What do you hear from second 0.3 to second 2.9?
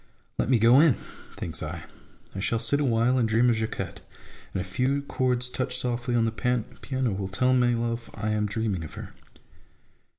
Let me go in! (thinks I): I shall sit